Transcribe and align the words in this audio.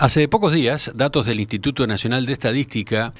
Hace 0.00 0.28
pocos 0.28 0.52
días, 0.52 0.92
datos 0.94 1.26
del 1.26 1.40
Instituto 1.40 1.84
Nacional 1.88 2.24
de 2.24 2.32
Estadística 2.32 3.14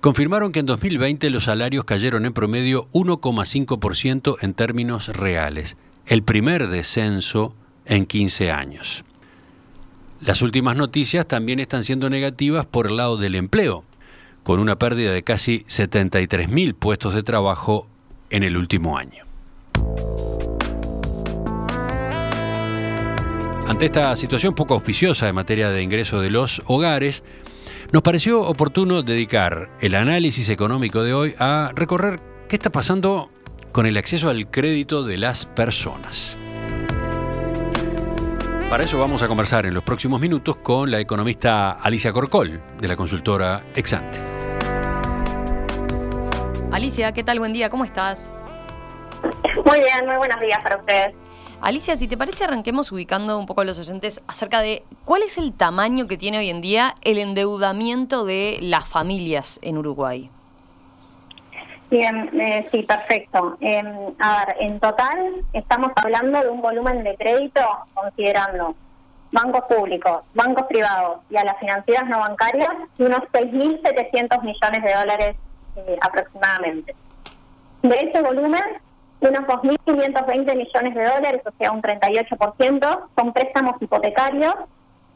confirmaron 0.00 0.50
que 0.50 0.60
en 0.60 0.66
2020 0.66 1.28
los 1.28 1.44
salarios 1.44 1.84
cayeron 1.84 2.24
en 2.24 2.32
promedio 2.32 2.88
1,5% 2.92 4.38
en 4.40 4.54
términos 4.54 5.08
reales, 5.08 5.76
el 6.06 6.22
primer 6.22 6.68
descenso 6.68 7.54
en 7.84 8.06
15 8.06 8.50
años. 8.50 9.04
Las 10.22 10.40
últimas 10.40 10.74
noticias 10.74 11.28
también 11.28 11.60
están 11.60 11.84
siendo 11.84 12.08
negativas 12.08 12.64
por 12.64 12.86
el 12.86 12.96
lado 12.96 13.18
del 13.18 13.34
empleo, 13.34 13.84
con 14.42 14.58
una 14.58 14.76
pérdida 14.76 15.12
de 15.12 15.22
casi 15.22 15.66
73.000 15.68 16.74
puestos 16.74 17.14
de 17.14 17.22
trabajo 17.22 17.88
en 18.30 18.42
el 18.42 18.56
último 18.56 18.96
año. 18.96 19.26
Ante 23.72 23.86
esta 23.86 24.14
situación 24.16 24.54
poco 24.54 24.74
auspiciosa 24.74 25.30
en 25.30 25.34
materia 25.34 25.70
de 25.70 25.82
ingreso 25.82 26.20
de 26.20 26.28
los 26.28 26.62
hogares, 26.66 27.22
nos 27.90 28.02
pareció 28.02 28.42
oportuno 28.42 29.02
dedicar 29.02 29.70
el 29.80 29.94
análisis 29.94 30.50
económico 30.50 31.02
de 31.02 31.14
hoy 31.14 31.34
a 31.38 31.70
recorrer 31.74 32.20
qué 32.50 32.56
está 32.56 32.68
pasando 32.68 33.30
con 33.72 33.86
el 33.86 33.96
acceso 33.96 34.28
al 34.28 34.50
crédito 34.50 35.04
de 35.04 35.16
las 35.16 35.46
personas. 35.46 36.36
Para 38.68 38.84
eso 38.84 38.98
vamos 38.98 39.22
a 39.22 39.28
conversar 39.28 39.64
en 39.64 39.72
los 39.72 39.82
próximos 39.82 40.20
minutos 40.20 40.56
con 40.56 40.90
la 40.90 41.00
economista 41.00 41.70
Alicia 41.70 42.12
Corcol, 42.12 42.60
de 42.78 42.88
la 42.88 42.94
consultora 42.94 43.62
Exante. 43.74 44.18
Alicia, 46.70 47.12
¿qué 47.12 47.24
tal? 47.24 47.38
Buen 47.38 47.54
día, 47.54 47.70
¿cómo 47.70 47.86
estás? 47.86 48.34
Muy 49.64 49.78
bien, 49.78 50.04
muy 50.06 50.16
buenos 50.16 50.38
días 50.40 50.60
para 50.62 50.76
ustedes. 50.76 51.21
Alicia, 51.62 51.94
si 51.94 52.08
te 52.08 52.16
parece, 52.16 52.42
arranquemos 52.42 52.90
ubicando 52.90 53.38
un 53.38 53.46
poco 53.46 53.60
a 53.60 53.64
los 53.64 53.78
oyentes 53.78 54.20
acerca 54.26 54.60
de 54.60 54.82
cuál 55.04 55.22
es 55.22 55.38
el 55.38 55.52
tamaño 55.52 56.08
que 56.08 56.16
tiene 56.16 56.38
hoy 56.38 56.50
en 56.50 56.60
día 56.60 56.96
el 57.04 57.18
endeudamiento 57.18 58.24
de 58.24 58.58
las 58.60 58.84
familias 58.84 59.60
en 59.62 59.78
Uruguay. 59.78 60.28
Bien, 61.88 62.28
eh, 62.40 62.68
sí, 62.72 62.82
perfecto. 62.82 63.56
Em, 63.60 63.86
a 64.18 64.44
ver, 64.44 64.56
en 64.58 64.80
total 64.80 65.44
estamos 65.52 65.92
hablando 65.94 66.40
de 66.40 66.48
un 66.48 66.60
volumen 66.60 67.04
de 67.04 67.14
crédito 67.14 67.60
considerando 67.94 68.74
bancos 69.30 69.62
públicos, 69.68 70.22
bancos 70.34 70.66
privados 70.66 71.18
y 71.30 71.36
a 71.36 71.44
las 71.44 71.60
financieras 71.60 72.08
no 72.08 72.18
bancarias 72.18 72.70
de 72.98 73.06
unos 73.06 73.20
6.700 73.32 74.42
millones 74.42 74.82
de 74.82 74.94
dólares 74.94 75.36
eh, 75.76 75.96
aproximadamente. 76.00 76.96
De 77.82 78.00
ese 78.00 78.20
volumen, 78.20 78.81
unos 79.28 79.42
2.520 79.42 80.56
millones 80.56 80.94
de 80.94 81.04
dólares, 81.04 81.42
o 81.44 81.52
sea, 81.58 81.72
un 81.72 81.82
38%, 81.82 83.00
son 83.16 83.32
préstamos 83.32 83.80
hipotecarios. 83.80 84.54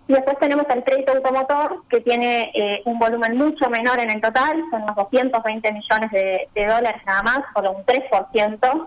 Y 0.08 0.12
después 0.12 0.38
tenemos 0.38 0.66
el 0.68 0.84
crédito 0.84 1.12
automotor, 1.12 1.82
que 1.88 2.00
tiene 2.00 2.52
eh, 2.54 2.82
un 2.84 2.98
volumen 2.98 3.36
mucho 3.36 3.68
menor 3.68 3.98
en 3.98 4.10
el 4.10 4.20
total, 4.20 4.62
son 4.70 4.84
unos 4.84 4.94
220 4.94 5.72
millones 5.72 6.10
de, 6.12 6.48
dólares 6.54 7.02
nada 7.04 7.22
más, 7.24 7.38
solo 7.52 7.72
un 7.72 7.84
3% 7.84 8.86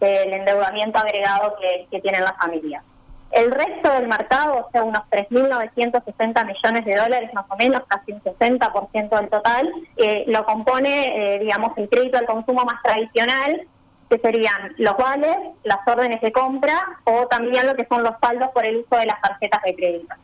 del 0.00 0.32
endeudamiento 0.32 0.98
agregado 0.98 1.54
que, 1.60 1.86
que 1.90 2.00
tienen 2.00 2.24
las 2.24 2.36
familias. 2.36 2.82
El 3.30 3.50
resto 3.50 3.92
del 3.92 4.08
mercado, 4.08 4.66
o 4.66 4.70
sea, 4.70 4.82
unos 4.82 5.02
3.960 5.10 6.46
millones 6.46 6.84
de 6.84 6.96
dólares 6.96 7.30
más 7.34 7.44
o 7.48 7.56
menos, 7.56 7.82
casi 7.88 8.12
un 8.12 8.22
60% 8.22 9.20
del 9.20 9.28
total, 9.28 9.70
eh, 9.96 10.24
lo 10.28 10.44
compone, 10.44 11.34
eh, 11.34 11.38
digamos, 11.40 11.76
el 11.76 11.88
crédito 11.88 12.18
al 12.18 12.26
consumo 12.26 12.64
más 12.64 12.82
tradicional, 12.82 13.66
que 14.08 14.18
serían 14.18 14.74
los 14.78 14.96
vales, 14.96 15.36
las 15.64 15.78
órdenes 15.86 16.20
de 16.20 16.32
compra 16.32 17.00
o 17.04 17.26
también 17.26 17.66
lo 17.66 17.74
que 17.74 17.86
son 17.86 18.02
los 18.02 18.14
saldos 18.20 18.50
por 18.50 18.64
el 18.66 18.78
uso 18.78 18.96
de 18.96 19.06
las 19.06 19.20
tarjetas 19.20 19.62
de 19.62 19.74
crédito. 19.74 20.14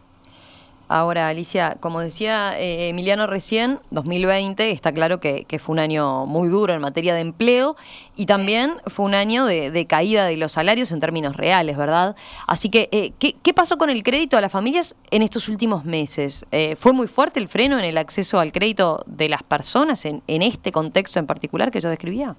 Ahora, 0.92 1.28
Alicia, 1.28 1.78
como 1.80 2.00
decía 2.00 2.60
eh, 2.60 2.91
Emiliano 2.91 3.27
recién, 3.27 3.81
2020 3.92 4.72
está 4.72 4.92
claro 4.92 5.21
que, 5.21 5.47
fue 5.59 5.72
un 5.72 5.78
año 5.78 6.26
muy 6.26 6.50
duro 6.50 6.75
en 6.75 6.82
materia 6.82 7.15
de 7.15 7.22
empleo 7.22 7.76
y 8.15 8.26
también 8.26 8.75
fue 8.88 9.06
un 9.06 9.15
año 9.15 9.47
de, 9.47 9.87
caída 9.87 10.26
de 10.26 10.37
los 10.37 10.53
salarios 10.53 10.92
en 10.92 11.00
términos 11.00 11.34
reales, 11.34 11.78
¿verdad? 11.78 12.15
Así 12.47 12.69
que, 12.69 12.91
eh, 12.92 13.12
¿qué, 13.19 13.54
pasó 13.54 13.78
con 13.78 13.88
el 13.88 14.03
crédito 14.03 14.37
a 14.37 14.42
las 14.42 14.53
familias 14.53 14.94
en 15.10 15.22
estos 15.22 15.48
últimos 15.48 15.87
meses? 15.87 16.44
Eh, 16.53 16.76
¿Fue 16.76 16.92
muy 16.92 17.06
fuerte 17.06 17.41
el 17.41 17.48
freno 17.48 17.78
en 17.78 17.87
el 17.87 17.97
acceso 17.97 18.38
al 18.38 18.53
crédito 18.53 19.03
de 19.06 19.31
las 19.31 19.42
personas 19.42 20.04
en, 20.04 20.22
en 20.26 20.42
este 20.42 20.72
contexto 20.72 21.19
en 21.19 21.26
particular 21.26 21.71
que 21.71 21.81
yo 21.81 21.88
describía? 21.88 22.37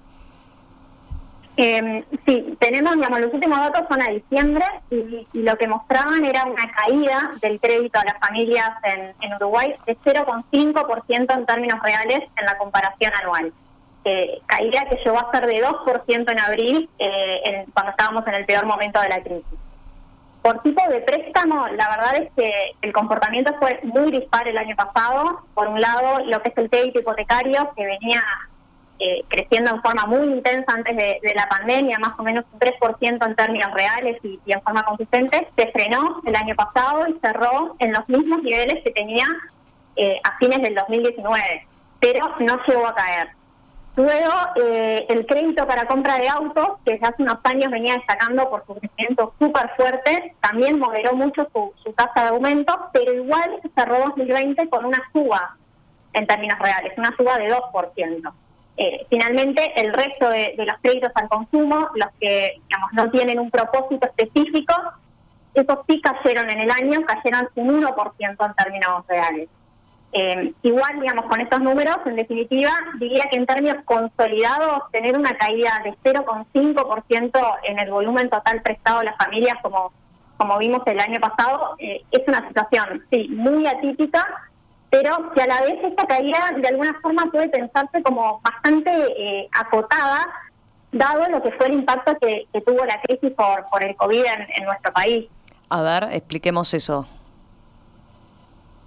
Eh, 1.56 2.04
sí, 2.26 2.56
tenemos, 2.58 2.96
digamos, 2.96 3.20
los 3.20 3.32
últimos 3.32 3.58
datos 3.58 3.82
son 3.88 4.02
a 4.02 4.10
diciembre 4.10 4.64
y, 4.90 5.26
lo 5.34 5.56
que 5.56 5.68
mostraban 5.68 6.24
era 6.24 6.44
una 6.44 6.72
caída 6.72 7.32
del 7.40 7.60
crédito 7.60 8.00
a 8.00 8.04
las 8.04 8.18
familias 8.18 8.70
en, 8.82 9.34
Uruguay 9.34 9.74
de 9.86 9.96
0,5% 9.98 11.34
en 11.34 11.46
términos 11.46 11.80
reales 11.82 12.28
en 12.36 12.44
la 12.44 12.58
comparación 12.58 13.12
anual. 13.22 13.52
Eh, 14.04 14.40
caída 14.46 14.86
que 14.88 14.96
llegó 14.96 15.18
a 15.18 15.30
ser 15.30 15.46
de 15.46 15.64
2% 15.64 16.30
en 16.30 16.40
abril, 16.40 16.90
eh, 16.98 17.64
cuando 17.72 17.90
estábamos 17.92 18.26
en 18.26 18.34
el 18.34 18.46
peor 18.46 18.66
momento 18.66 19.00
de 19.00 19.08
la 19.08 19.22
crisis. 19.22 19.58
Por 20.42 20.60
tipo 20.60 20.86
de 20.88 21.00
préstamo, 21.00 21.68
la 21.68 21.88
verdad 21.88 22.16
es 22.16 22.32
que 22.36 22.52
el 22.82 22.92
comportamiento 22.92 23.54
fue 23.58 23.80
muy 23.84 24.10
dispar 24.10 24.46
el 24.46 24.58
año 24.58 24.76
pasado. 24.76 25.40
Por 25.54 25.68
un 25.68 25.80
lado, 25.80 26.22
lo 26.26 26.42
que 26.42 26.50
es 26.50 26.58
el 26.58 26.68
crédito 26.68 26.98
hipotecario, 26.98 27.72
que 27.74 27.86
venía 27.86 28.20
eh, 29.06 29.22
creciendo 29.28 29.74
en 29.74 29.82
forma 29.82 30.06
muy 30.06 30.26
intensa 30.28 30.72
antes 30.72 30.96
de, 30.96 31.20
la 31.34 31.46
pandemia, 31.46 31.98
más 31.98 32.18
o 32.18 32.22
menos 32.22 32.46
un 32.50 32.58
3% 32.58 33.26
en 33.26 33.36
términos 33.36 33.70
reales 33.74 34.16
y, 34.22 34.40
en 34.46 34.62
forma 34.62 34.82
consistente, 34.82 35.46
se 35.54 35.70
frenó 35.72 36.22
el 36.24 36.34
año 36.34 36.54
pasado 36.54 37.06
y 37.08 37.18
cerró 37.20 37.76
en 37.80 37.92
los 37.92 38.08
mismos 38.08 38.42
niveles 38.42 38.82
que 38.82 38.92
tenía 38.92 39.26
eh, 39.96 40.18
a 40.24 40.38
fines 40.38 40.62
del 40.62 40.74
2019, 40.74 41.66
pero 42.00 42.34
no 42.38 42.58
llegó 42.66 42.86
a 42.86 42.94
caer. 42.94 43.28
Luego, 43.96 44.32
eh, 44.56 45.04
el 45.10 45.26
crédito 45.26 45.66
para 45.66 45.86
compra 45.86 46.16
de 46.16 46.30
autos, 46.30 46.78
que 46.86 46.98
ya 46.98 47.08
hace 47.08 47.22
unos 47.24 47.40
años 47.44 47.70
venía 47.70 47.96
destacando 47.96 48.48
por 48.48 48.64
su 48.66 48.74
crecimiento 48.74 49.34
súper 49.38 49.70
fuerte, 49.76 50.34
también 50.40 50.78
moderó 50.78 51.12
mucho 51.14 51.46
su, 51.52 51.74
su 51.84 51.92
tasa 51.92 52.22
de 52.22 52.28
aumento, 52.28 52.88
pero 52.94 53.12
igual 53.12 53.60
cerró 53.76 53.98
2020 53.98 54.66
con 54.70 54.86
una 54.86 54.98
suba 55.12 55.58
en 56.14 56.26
términos 56.26 56.58
reales, 56.58 56.94
una 56.96 57.14
suba 57.18 57.36
de 57.36 57.52
2%. 57.52 58.32
Eh, 58.76 59.06
finalmente, 59.08 59.72
el 59.80 59.92
resto 59.92 60.28
de, 60.30 60.54
los 60.58 60.76
créditos 60.82 61.12
al 61.14 61.28
consumo, 61.28 61.88
los 61.94 62.08
que 62.20 62.60
digamos, 62.68 62.92
no 62.92 63.10
tienen 63.10 63.38
un 63.38 63.50
propósito 63.50 64.06
específico, 64.06 64.74
esos 65.54 65.78
sí 65.88 66.00
cayeron 66.00 66.50
en 66.50 66.60
el 66.60 66.70
año, 66.70 67.06
cayeron 67.06 67.48
un 67.54 67.82
1% 67.82 68.16
en 68.20 68.54
términos 68.54 69.06
reales. 69.06 69.48
Eh, 70.16 70.52
igual, 70.62 71.00
digamos, 71.00 71.26
con 71.26 71.40
estos 71.40 71.60
números, 71.60 71.96
en 72.06 72.16
definitiva, 72.16 72.70
diría 72.98 73.24
que 73.30 73.36
en 73.36 73.46
términos 73.46 73.78
consolidados, 73.84 74.82
tener 74.92 75.16
una 75.16 75.36
caída 75.36 75.80
de 75.84 75.92
0,5% 76.04 77.58
en 77.64 77.78
el 77.78 77.90
volumen 77.90 78.30
total 78.30 78.62
prestado 78.62 79.00
a 79.00 79.04
las 79.04 79.16
familias, 79.16 79.56
como, 79.62 79.92
como 80.36 80.58
vimos 80.58 80.82
el 80.86 81.00
año 81.00 81.20
pasado, 81.20 81.74
eh, 81.78 82.02
es 82.12 82.22
una 82.28 82.46
situación, 82.46 83.04
sí, 83.10 83.28
muy 83.28 83.66
atípica, 83.66 84.24
pero 84.94 85.32
que 85.32 85.42
a 85.42 85.46
la 85.48 85.60
vez 85.62 85.82
esta 85.82 86.06
caída 86.06 86.52
de 86.56 86.68
alguna 86.68 86.96
forma 87.02 87.28
puede 87.32 87.48
pensarse 87.48 88.00
como 88.04 88.40
bastante 88.44 88.90
eh, 89.18 89.48
acotada, 89.50 90.24
dado 90.92 91.28
lo 91.30 91.42
que 91.42 91.50
fue 91.50 91.66
el 91.66 91.72
impacto 91.72 92.16
que, 92.20 92.46
tuvo 92.64 92.84
la 92.84 93.00
crisis 93.02 93.32
por, 93.32 93.68
por 93.70 93.82
el 93.82 93.96
COVID 93.96 94.24
en, 94.56 94.64
nuestro 94.64 94.92
país. 94.92 95.26
A 95.68 95.82
ver, 95.82 96.04
expliquemos 96.12 96.72
eso. 96.74 97.08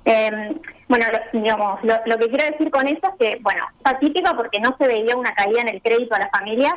Em, 0.06 0.58
bueno, 0.88 1.08
lo, 1.12 1.40
digamos, 1.42 1.80
lo, 1.84 2.18
que 2.18 2.30
quiero 2.30 2.46
decir 2.46 2.72
con 2.72 2.88
eso 2.88 3.02
es 3.04 3.16
que, 3.20 3.40
bueno, 3.42 3.66
es 3.78 3.92
atípico 3.94 4.34
porque 4.38 4.62
no 4.62 4.78
se 4.78 4.88
veía 4.88 5.18
una 5.18 5.34
caída 5.34 5.60
en 5.60 5.68
el 5.68 5.82
crédito 5.82 6.16
a 6.16 6.20
las 6.20 6.32
familias 6.32 6.76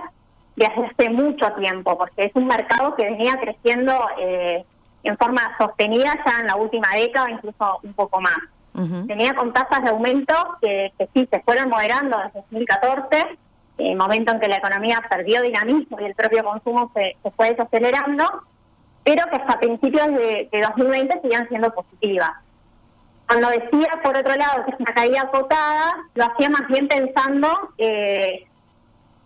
desde 0.56 0.86
hace 0.86 1.08
mucho 1.08 1.52
tiempo, 1.52 1.96
porque 1.96 2.24
es 2.24 2.32
un 2.34 2.48
mercado 2.48 2.96
que 2.96 3.04
venía 3.04 3.38
creciendo 3.38 4.08
eh, 4.18 4.64
en 5.04 5.16
forma 5.16 5.56
sostenida 5.56 6.18
ya 6.26 6.40
en 6.40 6.48
la 6.48 6.56
última 6.56 6.88
década, 6.96 7.30
incluso 7.30 7.78
un 7.84 7.94
poco 7.94 8.20
más. 8.20 8.36
Tenía 8.72 9.34
con 9.34 9.52
tasas 9.52 9.82
de 9.82 9.90
aumento 9.90 10.34
que, 10.60 10.92
sí 11.12 11.28
se 11.30 11.40
fueron 11.40 11.68
moderando 11.68 12.16
desde 12.18 12.40
2014, 12.40 13.38
el 13.78 13.96
momento 13.96 14.32
en 14.32 14.40
que 14.40 14.48
la 14.48 14.56
economía 14.56 15.02
perdió 15.08 15.42
dinamismo 15.42 16.00
y 16.00 16.04
el 16.04 16.14
propio 16.14 16.44
consumo 16.44 16.90
se, 16.94 17.16
fue 17.36 17.50
desacelerando, 17.50 18.24
pero 19.04 19.24
que 19.28 19.36
hasta 19.36 19.58
principios 19.58 20.06
de, 20.08 20.48
2020 20.52 21.20
seguían 21.20 21.48
siendo 21.48 21.72
positivas. 21.74 22.30
Cuando 23.26 23.48
decía, 23.48 24.00
por 24.02 24.16
otro 24.16 24.34
lado, 24.34 24.64
que 24.64 24.72
es 24.72 24.80
una 24.80 24.94
caída 24.94 25.22
acotada, 25.22 25.96
lo 26.14 26.24
hacía 26.24 26.50
más 26.50 26.66
bien 26.68 26.88
pensando 26.88 27.48
eh, 27.78 28.46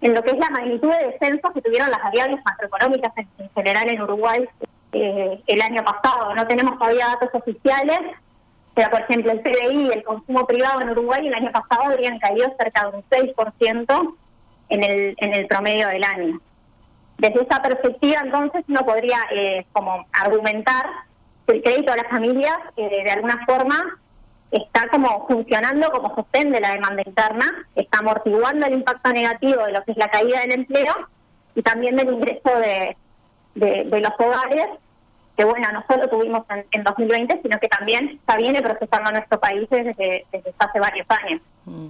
en 0.00 0.14
lo 0.14 0.22
que 0.22 0.32
es 0.32 0.38
la 0.38 0.50
magnitud 0.50 0.90
de 0.90 1.06
descensos 1.12 1.52
que 1.52 1.62
tuvieron 1.62 1.90
las 1.90 2.02
variables 2.02 2.40
macroeconómicas 2.44 3.12
en, 3.16 3.50
general 3.54 3.88
en 3.88 4.02
Uruguay 4.02 4.48
eh, 4.92 5.42
el 5.46 5.62
año 5.62 5.82
pasado. 5.82 6.34
No 6.34 6.46
tenemos 6.46 6.78
todavía 6.78 7.06
datos 7.06 7.30
oficiales, 7.32 8.00
o 8.76 8.80
sea, 8.80 8.90
por 8.90 9.02
ejemplo, 9.02 9.30
el 9.30 9.40
PBI 9.40 9.90
el 9.92 10.02
consumo 10.02 10.46
privado 10.46 10.80
en 10.80 10.90
Uruguay 10.90 11.26
el 11.26 11.34
año 11.34 11.52
pasado 11.52 11.92
habrían 11.92 12.18
caído 12.18 12.52
cerca 12.58 12.90
de 12.90 12.96
un 12.96 13.04
6% 13.08 14.14
en 14.70 14.82
el, 14.82 15.14
en 15.18 15.34
el 15.34 15.46
promedio 15.46 15.86
del 15.88 16.02
año. 16.02 16.40
Desde 17.18 17.42
esa 17.42 17.62
perspectiva, 17.62 18.20
entonces, 18.24 18.64
uno 18.68 18.84
podría 18.84 19.18
eh, 19.30 19.64
como 19.72 20.06
argumentar 20.12 20.86
que 21.46 21.54
el 21.54 21.62
crédito 21.62 21.92
a 21.92 21.96
las 21.96 22.08
familias, 22.08 22.58
eh, 22.76 23.04
de 23.04 23.10
alguna 23.12 23.44
forma, 23.46 24.00
está 24.50 24.88
como 24.88 25.26
funcionando 25.28 25.90
como 25.90 26.14
sostén 26.16 26.50
de 26.50 26.60
la 26.60 26.72
demanda 26.72 27.02
interna, 27.06 27.46
está 27.76 27.98
amortiguando 27.98 28.66
el 28.66 28.74
impacto 28.74 29.12
negativo 29.12 29.64
de 29.64 29.72
lo 29.72 29.84
que 29.84 29.92
es 29.92 29.96
la 29.96 30.08
caída 30.08 30.40
del 30.40 30.52
empleo 30.52 30.94
y 31.54 31.62
también 31.62 31.96
del 31.96 32.12
ingreso 32.12 32.50
de, 32.58 32.96
de, 33.54 34.00
los 34.00 34.14
hogares, 34.18 34.66
que 35.36 35.44
bueno, 35.44 35.68
no 35.72 35.84
solo 35.88 36.08
tuvimos 36.08 36.44
en, 36.70 36.84
2020, 36.84 37.40
sino 37.42 37.58
que 37.58 37.68
también 37.68 38.18
está 38.20 38.36
viene 38.36 38.62
procesando 38.62 39.10
nuestro 39.10 39.40
país 39.40 39.68
desde, 39.68 40.26
desde 40.30 40.54
hace 40.58 40.80
varios 40.80 41.06
años. 41.10 41.40
Mm. 41.64 41.88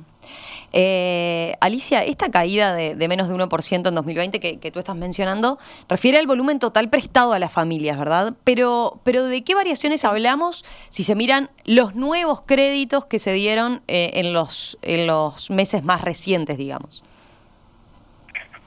Eh, 0.76 1.55
Alicia, 1.61 2.02
esta 2.02 2.31
caída 2.31 2.75
de, 2.75 3.08
menos 3.08 3.29
de 3.29 3.35
1% 3.37 3.88
en 3.88 3.94
2020 3.94 4.41
que, 4.41 4.58
que, 4.58 4.73
tú 4.73 4.81
estás 4.81 4.96
mencionando 4.96 5.56
refiere 5.88 6.19
al 6.19 6.26
volumen 6.26 6.58
total 6.58 6.88
prestado 6.88 7.32
a 7.32 7.38
las 7.38 7.52
familias, 7.52 7.96
¿verdad? 7.96 8.35
Pero, 8.43 8.99
pero 9.05 9.25
¿de 9.26 9.44
qué 9.44 9.55
variaciones 9.55 10.05
hablamos 10.05 10.64
si 10.88 11.05
se 11.05 11.14
miran 11.14 11.50
los 11.64 11.94
nuevos 11.94 12.41
créditos 12.41 13.05
que 13.05 13.20
se 13.20 13.32
dieron 13.32 13.82
eh, 13.87 14.12
en, 14.14 14.32
los, 14.32 14.76
en 14.82 15.06
los 15.06 15.49
meses 15.50 15.85
más 15.85 16.02
recientes, 16.02 16.58
digamos? 16.58 17.05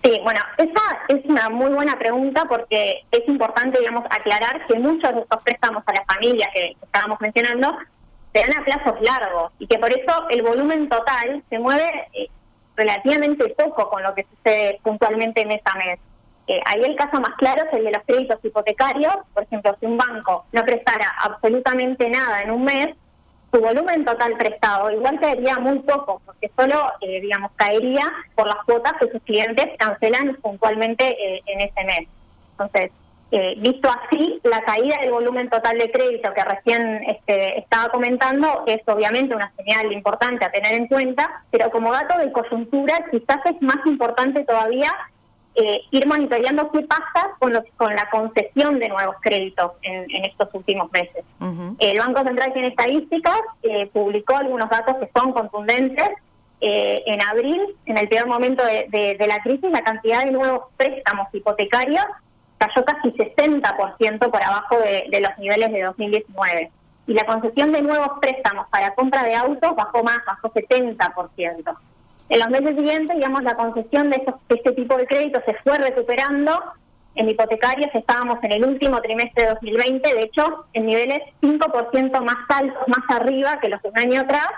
Sí, 0.04 0.20
bueno, 0.24 0.40
esa 0.58 0.82
es 1.08 1.26
una 1.26 1.50
muy 1.50 1.72
buena 1.72 1.98
pregunta 1.98 2.46
porque 2.48 3.04
es 3.12 3.28
importante, 3.28 3.80
digamos, 3.80 4.06
aclarar 4.10 4.66
que 4.68 4.76
muchos 4.76 5.14
de 5.14 5.22
estos 5.22 5.44
préstamos 5.44 5.84
a 5.86 5.94
las 5.94 6.06
familias 6.06 6.50
que 6.54 6.76
estábamos 6.82 7.20
mencionando 7.20 7.78
se 8.34 8.42
dan 8.42 8.62
a 8.62 8.64
plazos 8.64 9.02
largos 9.02 9.52
y 9.60 9.68
que 9.68 9.80
por 9.80 9.92
eso 9.92 10.28
el 10.30 10.44
volumen 10.44 10.88
total 10.88 11.44
se 11.50 11.60
mueve 11.60 12.08
eh, 12.14 12.28
relativamente 12.76 13.50
poco 13.58 13.90
con 13.90 14.04
lo 14.04 14.14
que 14.14 14.26
sucede 14.36 14.80
puntualmente 14.84 15.46
mes 15.46 15.62
a 15.66 15.78
mes. 15.78 16.00
Eh, 16.48 16.62
ahí 16.66 16.82
el 16.84 16.96
caso 16.96 17.20
más 17.20 17.36
claro 17.38 17.64
es 17.66 17.74
el 17.74 17.84
de 17.86 17.92
los 17.92 18.04
créditos 18.06 18.40
hipotecarios. 18.44 19.16
Por 19.34 19.44
ejemplo, 19.44 19.76
si 19.80 19.86
un 19.86 19.98
banco 19.98 20.46
no 20.54 20.64
prestara 20.64 21.14
absolutamente 21.22 22.10
nada 22.10 22.42
en 22.42 22.52
un 22.52 22.64
mes, 22.64 22.96
su 23.52 23.62
volumen 23.62 24.04
total 24.06 24.34
prestado 24.38 24.92
igual 24.92 25.20
caería 25.20 25.58
muy 25.60 25.80
poco, 25.80 26.22
porque 26.26 26.52
solo, 26.56 26.92
eh, 27.02 27.22
digamos, 27.22 27.52
caería 27.56 28.12
por 28.36 28.48
las 28.48 28.58
cuotas 28.66 28.94
que 29.00 29.10
sus 29.10 29.22
clientes 29.24 29.66
cancelan 29.78 30.36
puntualmente 30.42 31.16
en 31.46 31.62
ese 31.62 31.84
mes. 31.86 32.08
Entonces, 32.52 32.92
eh, 33.30 33.56
visto 33.58 33.90
así, 33.90 34.40
la 34.44 34.62
caída 34.62 35.00
del 35.02 35.12
volumen 35.12 35.50
total 35.50 35.78
de 35.78 35.92
crédito 35.92 36.34
que 36.34 36.46
recién 36.46 37.04
este, 37.08 37.60
estaba 37.60 37.90
comentando 37.90 38.64
es 38.66 38.80
obviamente 38.86 39.36
una 39.36 39.52
señal 39.58 39.92
importante 39.92 40.46
a 40.46 40.52
tener 40.52 40.74
en 40.74 40.88
cuenta, 40.88 41.44
pero 41.52 41.70
como 41.70 41.92
dato 41.92 42.18
de 42.18 42.32
coyuntura 42.32 43.06
quizás 43.12 43.40
es 43.46 43.62
más 43.62 43.86
importante 43.86 44.46
todavía 44.46 44.94
eh, 45.58 45.82
ir 45.92 46.08
monitoreando 46.08 46.72
qué 46.72 46.82
pasa 46.82 47.36
con, 47.40 47.54
con 47.76 47.96
la 47.96 48.10
concesión 48.10 48.80
de 48.80 48.90
nuevos 48.90 49.16
créditos 49.22 49.74
en, 49.82 50.26
estos 50.26 50.50
últimos 50.54 50.92
meses. 50.92 51.26
El 51.80 52.00
Banco 52.00 52.24
Central 52.24 52.54
tiene 52.54 52.70
estadísticas, 52.70 53.42
eh, 53.64 53.88
publicó 53.88 54.38
algunos 54.38 54.70
datos 54.70 54.96
que 54.98 55.10
son 55.16 55.34
contundentes. 55.34 56.10
en 56.60 57.22
abril, 57.22 57.62
en 57.86 57.98
el 57.98 58.08
peor 58.08 58.28
momento 58.28 58.64
de 58.66 59.28
la 59.28 59.40
crisis, 59.44 59.70
la 59.70 59.84
cantidad 59.84 60.24
de 60.24 60.32
nuevos 60.32 60.64
préstamos 60.78 61.28
hipotecarios 61.34 62.06
cayó 62.58 62.86
casi 62.86 63.12
60% 63.12 64.32
por 64.32 64.44
abajo 64.44 64.78
de, 64.80 65.20
los 65.20 65.38
niveles 65.38 65.72
de 65.72 65.84
2019. 65.84 66.72
Y 67.08 67.14
la 67.14 67.26
concesión 67.26 67.72
de 67.72 67.82
nuevos 67.82 68.20
préstamos 68.20 68.68
para 68.70 68.94
compra 68.94 69.24
de 69.24 69.36
autos 69.36 69.76
bajó 69.76 70.04
más, 70.04 70.20
bajó 70.26 70.52
70%. 70.52 71.78
En 72.30 72.40
los 72.40 72.50
meses 72.50 72.76
siguientes, 72.76 73.16
digamos, 73.16 73.44
la 73.44 73.56
concesión 73.56 74.10
de, 74.10 74.22
este 74.50 74.72
tipo 74.74 74.98
de 74.98 75.08
créditos 75.08 75.44
se 75.46 75.54
fue 75.64 75.78
recuperando. 75.78 76.62
En 77.16 77.30
hipotecarios 77.30 77.90
estábamos 77.94 78.38
en 78.44 78.52
el 78.52 78.64
último 78.64 79.02
trimestre 79.02 79.46
de 79.46 79.50
2020, 79.50 80.14
de 80.14 80.22
hecho, 80.22 80.66
en 80.74 80.86
niveles 80.86 81.20
5% 81.42 82.22
más 82.22 82.36
altos, 82.50 82.88
más 82.88 83.20
arriba 83.20 83.60
que 83.60 83.70
los 83.70 83.82
de 83.82 83.90
un 83.90 83.98
año 83.98 84.22
atrás, 84.22 84.50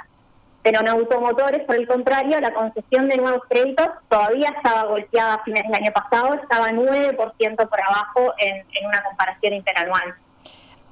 pero 0.62 0.82
en 0.82 0.90
automotores, 0.90 1.64
por 1.66 1.76
el 1.76 1.88
contrario, 1.88 2.40
la 2.42 2.54
concesión 2.54 3.08
de 3.08 3.18
nuevos 3.18 3.42
créditos 3.50 3.88
todavía 4.10 4.50
estaba 4.50 4.86
golpeada 4.86 5.36
a 5.36 5.44
fines 5.44 5.64
del 5.64 5.74
año 5.74 5.92
pasado, 5.94 6.34
estaba 6.34 6.72
9% 6.72 7.70
por 7.70 7.82
abajo 7.82 8.34
en, 8.40 8.66
una 8.86 9.02
comparación 9.04 9.54
interanual. 9.54 10.16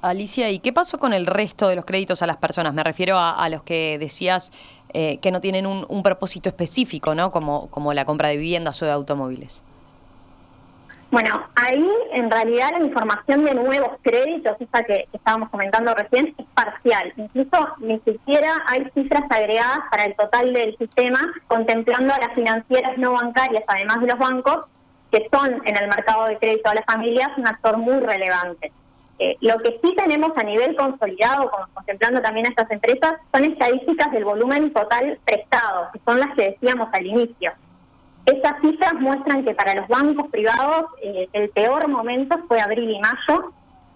Alicia, 0.00 0.50
¿y 0.50 0.60
qué 0.60 0.72
pasó 0.72 0.98
con 0.98 1.12
el 1.12 1.26
resto 1.26 1.68
de 1.68 1.76
los 1.76 1.84
créditos 1.84 2.22
a 2.22 2.26
las 2.26 2.36
personas? 2.36 2.72
Me 2.72 2.84
refiero 2.84 3.18
a, 3.18 3.48
los 3.48 3.62
que 3.62 3.98
decías 3.98 4.52
eh, 4.94 5.18
que 5.18 5.32
no 5.32 5.40
tienen 5.40 5.66
un, 5.66 6.02
propósito 6.02 6.48
específico, 6.48 7.14
¿no? 7.14 7.30
Como, 7.30 7.68
como 7.70 7.92
la 7.92 8.04
compra 8.04 8.28
de 8.28 8.36
viviendas 8.36 8.80
o 8.82 8.86
de 8.86 8.92
automóviles. 8.92 9.64
Bueno, 11.10 11.42
ahí 11.54 11.88
en 12.12 12.30
realidad 12.30 12.72
la 12.72 12.84
información 12.84 13.44
de 13.44 13.54
nuevos 13.54 13.92
créditos, 14.02 14.56
esa 14.60 14.84
que, 14.84 15.08
estábamos 15.10 15.48
comentando 15.48 15.94
recién, 15.94 16.34
es 16.36 16.46
parcial. 16.54 17.14
Incluso 17.16 17.68
ni 17.78 17.98
siquiera 18.00 18.62
hay 18.66 18.88
cifras 18.94 19.24
agregadas 19.30 19.80
para 19.90 20.04
el 20.04 20.14
total 20.14 20.52
del 20.52 20.76
sistema, 20.76 21.18
contemplando 21.46 22.12
a 22.12 22.18
las 22.18 22.34
financieras 22.34 22.98
no 22.98 23.12
bancarias, 23.14 23.64
además 23.66 24.00
de 24.02 24.06
los 24.08 24.18
bancos, 24.18 24.66
que 25.10 25.26
son 25.32 25.66
en 25.66 25.76
el 25.76 25.88
mercado 25.88 26.26
de 26.26 26.36
crédito 26.36 26.68
a 26.68 26.74
las 26.74 26.84
familias 26.84 27.30
un 27.38 27.48
actor 27.48 27.78
muy 27.78 27.98
relevante. 28.00 28.70
Eh, 29.20 29.36
lo 29.40 29.58
que 29.58 29.80
sí 29.82 29.94
tenemos 29.96 30.30
a 30.36 30.44
nivel 30.44 30.76
consolidado, 30.76 31.50
contemplando 31.74 32.22
también 32.22 32.46
a 32.46 32.50
estas 32.50 32.70
empresas, 32.70 33.14
son 33.34 33.44
estadísticas 33.44 34.12
del 34.12 34.24
volumen 34.24 34.72
total 34.72 35.18
prestado, 35.24 35.88
que 35.92 36.00
son 36.04 36.20
las 36.20 36.34
que 36.36 36.50
decíamos 36.50 36.88
al 36.92 37.06
inicio. 37.06 37.52
Estas 38.26 38.60
cifras 38.60 38.94
muestran 38.94 39.44
que 39.44 39.54
para 39.54 39.74
los 39.74 39.88
bancos 39.88 40.28
privados 40.30 40.86
eh, 41.02 41.28
el 41.32 41.48
peor 41.50 41.88
momento 41.88 42.38
fue 42.46 42.60
abril 42.60 42.90
y 42.90 43.00
mayo, 43.00 43.52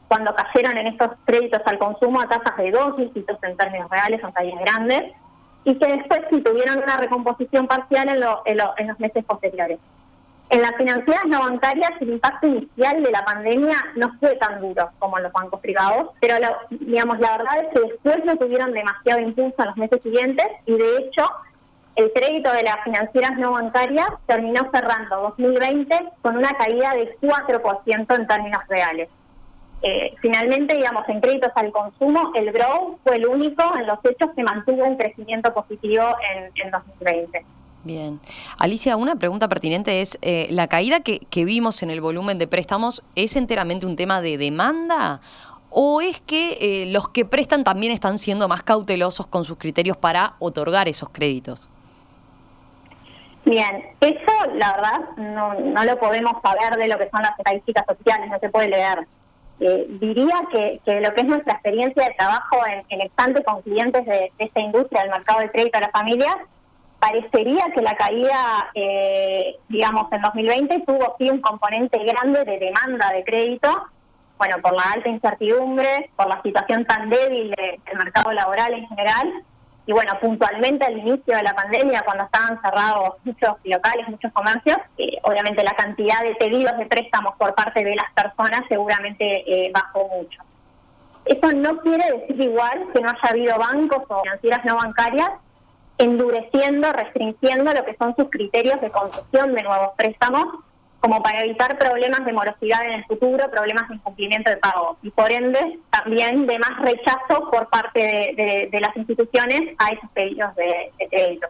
cuando 0.08 0.34
cayeron 0.34 0.76
en 0.76 0.88
estos 0.88 1.10
créditos 1.24 1.62
al 1.64 1.78
consumo 1.78 2.20
a 2.20 2.28
tasas 2.28 2.56
de 2.56 2.70
dos 2.70 2.96
dígitos 2.96 3.38
en 3.42 3.56
términos 3.56 3.90
reales, 3.90 4.20
son 4.20 4.32
tallas 4.32 4.58
grandes, 4.60 5.12
y 5.64 5.74
que 5.78 5.86
después 5.86 6.20
sí 6.30 6.40
tuvieron 6.40 6.82
una 6.82 6.96
recomposición 6.96 7.66
parcial 7.66 8.08
en, 8.08 8.22
en, 8.44 8.88
los 8.88 9.00
meses 9.00 9.24
posteriores. 9.24 9.78
En 10.52 10.60
las 10.60 10.76
financieras 10.76 11.24
no 11.28 11.40
bancarias 11.40 11.92
el 12.00 12.10
impacto 12.10 12.46
inicial 12.46 13.02
de 13.02 13.10
la 13.10 13.24
pandemia 13.24 13.74
no 13.96 14.12
fue 14.20 14.36
tan 14.36 14.60
duro 14.60 14.90
como 14.98 15.16
en 15.16 15.22
los 15.22 15.32
bancos 15.32 15.60
privados, 15.60 16.10
pero 16.20 16.34
digamos 16.68 17.18
la 17.20 17.38
verdad 17.38 17.64
es 17.64 17.68
que 17.72 17.88
después 17.88 18.22
no 18.26 18.36
tuvieron 18.36 18.70
demasiado 18.72 19.20
impulso 19.20 19.54
en 19.60 19.64
los 19.64 19.76
meses 19.78 20.02
siguientes 20.02 20.46
y 20.66 20.76
de 20.76 20.96
hecho 20.98 21.24
el 21.96 22.12
crédito 22.12 22.52
de 22.52 22.64
las 22.64 22.84
financieras 22.84 23.38
no 23.38 23.52
bancarias 23.52 24.10
terminó 24.26 24.70
cerrando 24.70 25.22
2020 25.38 26.10
con 26.20 26.36
una 26.36 26.50
caída 26.58 26.96
de 26.96 27.16
4% 27.22 28.14
en 28.14 28.26
términos 28.26 28.60
reales. 28.68 29.08
Eh, 29.80 30.14
finalmente, 30.20 30.76
digamos, 30.76 31.08
en 31.08 31.22
créditos 31.22 31.50
al 31.54 31.72
consumo, 31.72 32.30
el 32.34 32.52
Grow 32.52 32.98
fue 33.02 33.16
el 33.16 33.26
único 33.26 33.64
en 33.76 33.86
los 33.86 33.98
hechos 34.04 34.30
que 34.36 34.42
mantuvo 34.42 34.84
un 34.84 34.98
crecimiento 34.98 35.54
positivo 35.54 36.04
en, 36.30 36.70
2020. 36.70 37.42
Bien. 37.84 38.20
Alicia, 38.58 38.96
una 38.96 39.16
pregunta 39.16 39.48
pertinente 39.48 40.00
es, 40.00 40.18
eh, 40.22 40.46
¿la 40.50 40.68
caída 40.68 41.00
que, 41.00 41.44
vimos 41.44 41.82
en 41.82 41.90
el 41.90 42.00
volumen 42.00 42.38
de 42.38 42.46
préstamos 42.46 43.02
es 43.16 43.34
enteramente 43.34 43.86
un 43.86 43.96
tema 43.96 44.20
de 44.20 44.38
demanda 44.38 45.20
o 45.70 46.00
es 46.00 46.20
que 46.20 46.58
eh, 46.60 46.86
los 46.86 47.08
que 47.08 47.24
prestan 47.24 47.64
también 47.64 47.92
están 47.92 48.18
siendo 48.18 48.46
más 48.46 48.62
cautelosos 48.62 49.26
con 49.26 49.44
sus 49.44 49.56
criterios 49.58 49.96
para 49.96 50.34
otorgar 50.38 50.86
esos 50.86 51.08
créditos? 51.08 51.70
Bien, 53.44 53.84
eso 54.00 54.32
la 54.54 54.72
verdad 54.72 55.00
no, 55.16 55.54
no 55.54 55.84
lo 55.84 55.98
podemos 55.98 56.34
saber 56.42 56.76
de 56.78 56.86
lo 56.86 56.96
que 56.98 57.10
son 57.10 57.22
las 57.22 57.36
estadísticas 57.36 57.84
sociales, 57.86 58.30
no 58.30 58.38
se 58.38 58.48
puede 58.50 58.68
leer. 58.68 59.06
Eh, 59.60 59.86
diría 60.00 60.42
que, 60.50 60.80
que, 60.84 61.00
lo 61.00 61.12
que 61.14 61.20
es 61.20 61.26
nuestra 61.26 61.54
experiencia 61.54 62.04
de 62.04 62.14
trabajo 62.14 62.58
en, 62.66 62.84
el 62.88 63.06
instante 63.06 63.42
con 63.42 63.62
clientes 63.62 64.04
de, 64.06 64.32
esta 64.38 64.60
industria 64.60 65.02
del 65.02 65.10
mercado 65.10 65.40
de 65.40 65.50
crédito 65.50 65.78
a 65.78 65.82
las 65.82 65.92
familias, 65.92 66.36
parecería 67.02 67.64
que 67.74 67.82
la 67.82 67.96
caída, 67.96 68.70
eh, 68.74 69.56
digamos, 69.68 70.06
en 70.12 70.22
2020 70.22 70.84
tuvo 70.86 71.16
sí 71.18 71.28
un 71.28 71.40
componente 71.40 71.98
grande 71.98 72.44
de 72.44 72.60
demanda 72.60 73.10
de 73.10 73.24
crédito, 73.24 73.68
bueno, 74.38 74.58
por 74.62 74.72
la 74.72 74.84
alta 74.84 75.08
incertidumbre, 75.08 76.10
por 76.14 76.28
la 76.28 76.40
situación 76.42 76.84
tan 76.84 77.10
débil 77.10 77.50
del 77.50 77.98
mercado 77.98 78.30
laboral 78.30 78.74
en 78.74 78.86
general, 78.86 79.32
y 79.84 79.92
bueno, 79.92 80.12
puntualmente 80.20 80.84
al 80.84 80.96
inicio 80.98 81.36
de 81.36 81.42
la 81.42 81.52
pandemia, 81.54 82.02
cuando 82.02 82.22
estaban 82.22 82.62
cerrados 82.62 83.16
muchos 83.24 83.56
locales, 83.64 84.08
muchos 84.08 84.32
comercios, 84.32 84.78
eh, 84.96 85.18
obviamente 85.24 85.64
la 85.64 85.74
cantidad 85.74 86.20
de 86.22 86.36
pedidos 86.36 86.78
de 86.78 86.86
préstamos 86.86 87.34
por 87.36 87.52
parte 87.56 87.82
de 87.82 87.96
las 87.96 88.12
personas 88.12 88.62
seguramente 88.68 89.42
eh, 89.44 89.72
bajó 89.74 90.06
mucho. 90.06 90.40
Eso 91.24 91.50
no 91.50 91.78
quiere 91.78 92.12
decir 92.12 92.40
igual 92.40 92.86
que 92.92 93.00
no 93.00 93.08
haya 93.08 93.28
habido 93.28 93.58
bancos 93.58 94.04
o 94.08 94.22
financieras 94.22 94.64
no 94.64 94.76
bancarias 94.76 95.30
endureciendo, 96.02 96.92
restringiendo 96.92 97.72
lo 97.72 97.84
que 97.84 97.96
son 97.96 98.14
sus 98.16 98.28
criterios 98.30 98.80
de 98.80 98.90
concesión 98.90 99.54
de 99.54 99.62
nuevos 99.62 99.90
préstamos 99.96 100.46
como 101.02 101.20
para 101.20 101.40
evitar 101.40 101.76
problemas 101.78 102.24
de 102.24 102.32
morosidad 102.32 102.84
en 102.86 102.92
el 102.92 103.04
futuro, 103.06 103.50
problemas 103.50 103.88
de 103.88 103.96
incumplimiento 103.96 104.50
de 104.50 104.56
pago 104.58 104.96
y 105.02 105.10
por 105.10 105.32
ende 105.32 105.80
también 105.90 106.46
de 106.46 106.58
más 106.60 106.78
rechazo 106.80 107.50
por 107.50 107.68
parte 107.68 108.00
de, 108.70 108.80
las 108.80 108.96
instituciones 108.96 109.74
a 109.78 109.88
esos 109.88 110.08
pedidos 110.14 110.54
de, 110.54 110.92
crédito. 111.10 111.48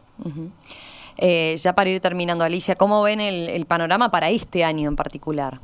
Eh, 1.18 1.54
ya 1.58 1.74
para 1.74 1.90
ir 1.90 2.00
terminando, 2.00 2.44
Alicia, 2.44 2.76
¿cómo 2.76 3.02
ven 3.02 3.20
el, 3.20 3.66
panorama 3.66 4.10
para 4.10 4.30
este 4.30 4.64
año 4.64 4.88
en 4.88 4.96
particular? 4.96 5.58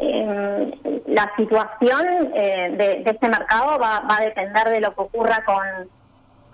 Eh, 0.00 0.78
la 1.06 1.32
situación 1.34 2.30
eh, 2.34 2.74
de, 3.04 3.10
este 3.10 3.28
mercado 3.28 3.78
va, 3.78 4.04
a 4.06 4.20
depender 4.20 4.68
de 4.68 4.80
lo 4.82 4.94
que 4.94 5.00
ocurra 5.00 5.42
con, 5.46 5.88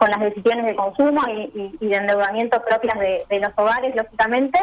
con 0.05 0.11
las 0.11 0.21
decisiones 0.21 0.67
de 0.67 0.77
consumo 0.77 1.23
y, 1.27 1.79
de 1.81 1.97
endeudamiento 1.97 2.63
propias 2.63 2.99
de, 2.99 3.41
los 3.41 3.53
hogares, 3.57 3.97
lógicamente. 3.97 4.59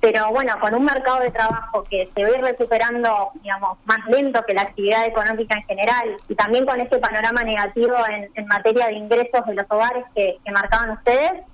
Pero 0.00 0.30
bueno, 0.32 0.58
con 0.60 0.74
un 0.74 0.84
mercado 0.84 1.20
de 1.20 1.30
trabajo 1.30 1.84
que 1.84 2.10
se 2.12 2.20
ir 2.20 2.40
recuperando, 2.40 3.30
digamos, 3.40 3.78
más 3.84 4.04
lento 4.08 4.42
que 4.44 4.52
la 4.52 4.62
actividad 4.62 5.06
económica 5.06 5.54
en 5.54 5.62
general, 5.62 6.16
y 6.28 6.34
también 6.34 6.66
con 6.66 6.80
este 6.80 6.98
panorama 6.98 7.44
negativo 7.44 7.94
en, 8.34 8.46
materia 8.48 8.88
de 8.88 8.94
ingresos 8.94 9.46
de 9.46 9.54
los 9.54 9.66
hogares 9.70 10.04
que 10.14 10.38
marcaban 10.52 10.90
ustedes, 10.90 11.44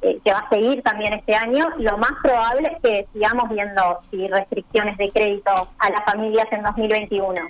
eh, 0.00 0.18
que 0.24 0.32
va 0.32 0.38
a 0.38 0.48
seguir 0.48 0.82
también 0.82 1.12
este 1.12 1.34
año, 1.34 1.68
lo 1.78 1.98
más 1.98 2.12
probable 2.22 2.68
es 2.68 2.82
que 2.82 3.08
sigamos 3.12 3.48
viendo 3.50 4.00
restricciones 4.10 4.96
de 4.96 5.10
crédito 5.10 5.50
a 5.78 5.90
las 5.90 6.04
familias 6.04 6.46
en 6.50 6.62
2021. 6.62 7.40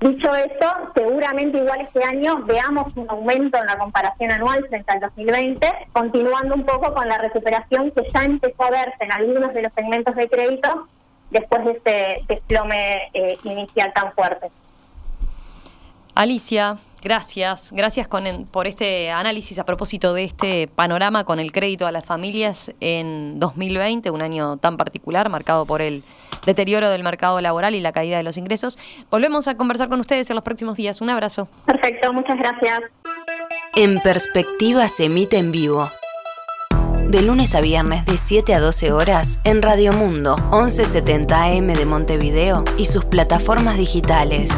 Dicho 0.00 0.34
eso, 0.34 0.72
seguramente 0.94 1.56
igual 1.56 1.80
este 1.80 2.04
año 2.04 2.42
veamos 2.44 2.94
un 2.96 3.08
aumento 3.08 3.58
en 3.58 3.66
la 3.66 3.78
comparación 3.78 4.30
anual 4.30 4.66
frente 4.68 4.92
al 4.92 5.00
2020, 5.00 5.66
continuando 5.92 6.54
un 6.54 6.64
poco 6.64 6.92
con 6.92 7.08
la 7.08 7.16
recuperación 7.16 7.90
que 7.92 8.06
ya 8.12 8.24
empezó 8.24 8.64
a 8.64 8.70
verse 8.70 8.96
en 9.00 9.12
algunos 9.12 9.54
de 9.54 9.62
los 9.62 9.72
segmentos 9.72 10.14
de 10.14 10.28
crédito 10.28 10.86
después 11.30 11.64
de 11.64 11.70
este 11.72 12.24
desplome 12.28 13.10
eh, 13.14 13.38
inicial 13.44 13.92
tan 13.94 14.12
fuerte. 14.12 14.50
Alicia, 16.14 16.78
Gracias, 17.06 17.70
gracias 17.70 18.08
por 18.50 18.66
este 18.66 19.12
análisis 19.12 19.60
a 19.60 19.64
propósito 19.64 20.12
de 20.12 20.24
este 20.24 20.66
panorama 20.66 21.22
con 21.22 21.38
el 21.38 21.52
crédito 21.52 21.86
a 21.86 21.92
las 21.92 22.04
familias 22.04 22.74
en 22.80 23.38
2020, 23.38 24.10
un 24.10 24.22
año 24.22 24.56
tan 24.56 24.76
particular 24.76 25.28
marcado 25.28 25.66
por 25.66 25.82
el 25.82 26.02
deterioro 26.46 26.90
del 26.90 27.04
mercado 27.04 27.40
laboral 27.40 27.76
y 27.76 27.80
la 27.80 27.92
caída 27.92 28.16
de 28.16 28.24
los 28.24 28.36
ingresos. 28.38 28.76
Volvemos 29.08 29.46
a 29.46 29.56
conversar 29.56 29.88
con 29.88 30.00
ustedes 30.00 30.28
en 30.30 30.34
los 30.34 30.42
próximos 30.42 30.76
días. 30.76 31.00
Un 31.00 31.10
abrazo. 31.10 31.46
Perfecto, 31.64 32.12
muchas 32.12 32.38
gracias. 32.38 32.80
En 33.76 34.00
perspectiva 34.00 34.88
se 34.88 35.04
emite 35.04 35.38
en 35.38 35.52
vivo. 35.52 35.88
De 37.06 37.22
lunes 37.22 37.54
a 37.54 37.60
viernes 37.60 38.04
de 38.04 38.18
7 38.18 38.52
a 38.52 38.58
12 38.58 38.90
horas 38.90 39.38
en 39.44 39.62
Radio 39.62 39.92
Mundo, 39.92 40.34
1170 40.50 41.44
AM 41.44 41.68
de 41.68 41.86
Montevideo 41.86 42.64
y 42.76 42.86
sus 42.86 43.04
plataformas 43.04 43.76
digitales. 43.76 44.50